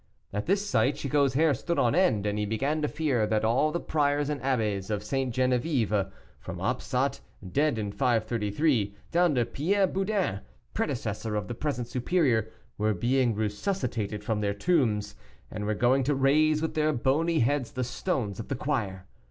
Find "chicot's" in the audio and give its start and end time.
0.95-1.35